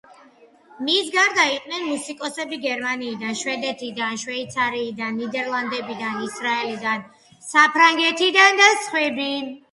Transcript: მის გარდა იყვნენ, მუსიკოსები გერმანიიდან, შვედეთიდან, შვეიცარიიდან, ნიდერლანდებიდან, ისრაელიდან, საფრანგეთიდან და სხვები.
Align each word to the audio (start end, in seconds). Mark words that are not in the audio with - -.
მის 0.85 1.09
გარდა 1.15 1.43
იყვნენ, 1.55 1.81
მუსიკოსები 1.89 2.57
გერმანიიდან, 2.63 3.35
შვედეთიდან, 3.41 4.15
შვეიცარიიდან, 4.21 5.19
ნიდერლანდებიდან, 5.23 6.17
ისრაელიდან, 6.29 7.03
საფრანგეთიდან 7.51 8.59
და 8.63 8.71
სხვები. 8.87 9.29